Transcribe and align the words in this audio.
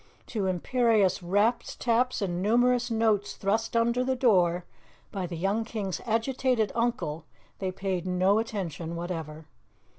To 0.33 0.47
imperious 0.47 1.21
raps, 1.21 1.75
taps 1.75 2.23
and 2.23 2.41
numerous 2.41 2.89
notes 2.89 3.35
thrust 3.35 3.77
under 3.77 4.03
the 4.03 4.15
door 4.15 4.65
by 5.11 5.27
the 5.27 5.37
young 5.37 5.63
King's 5.63 6.01
agitated 6.07 6.71
uncle, 6.73 7.25
they 7.59 7.71
paid 7.71 8.07
no 8.07 8.39
attention 8.39 8.95
whatever. 8.95 9.45